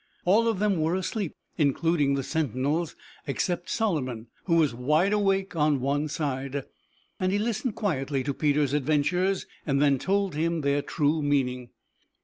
All 0.25 0.47
of 0.47 0.57
them 0.57 0.81
were 0.81 0.95
asleep, 0.95 1.35
including 1.59 2.15
the 2.15 2.23
sentinels, 2.23 2.95
except 3.27 3.69
Solomon, 3.69 4.29
who 4.45 4.55
was 4.55 4.73
wide 4.73 5.13
awake 5.13 5.55
on 5.55 5.79
one 5.79 6.07
side, 6.07 6.63
and 7.19 7.31
he 7.31 7.37
listened 7.37 7.75
quietly 7.75 8.23
to 8.23 8.33
Peter's 8.33 8.73
adventures, 8.73 9.45
and 9.63 9.79
then 9.79 9.99
told 9.99 10.33
him 10.33 10.61
their 10.61 10.81
true 10.81 11.21
meaning. 11.21 11.69